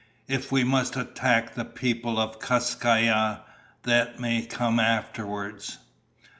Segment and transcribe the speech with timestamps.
[0.27, 3.37] "If we must attack the people of Kas Kai Ya,
[3.83, 5.77] that may come afterwards."